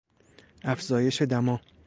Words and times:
افزایش 0.63 1.21
دما 1.23 1.61